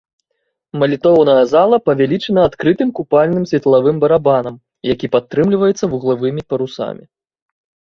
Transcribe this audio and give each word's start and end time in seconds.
Малітоўная 0.83 1.43
зала 1.51 1.77
павялічана 1.91 2.47
адкрытым 2.51 2.89
купальным 3.01 3.47
светлавым 3.53 4.03
барабанам, 4.07 4.55
які 4.93 5.15
падтрымліваецца 5.21 5.85
вуглавымі 5.97 6.41
парусамі. 6.53 7.03